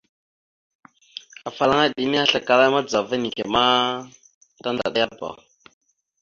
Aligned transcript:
Afalaŋana 1.47 1.89
iɗə 1.91 2.03
nehe 2.09 2.23
aslakala 2.25 2.73
madəzava 2.73 3.15
neke 3.17 3.43
ma 3.53 3.63
tandaɗayaba. 4.61 5.29